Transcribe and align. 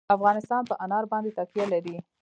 افغانستان 0.17 0.61
په 0.69 0.75
انار 0.83 1.05
باندې 1.11 1.35
تکیه 1.37 1.65
لري. 1.73 1.95